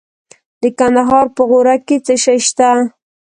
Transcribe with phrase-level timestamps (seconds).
[0.61, 2.69] د کندهار په غورک کې څه شی شته؟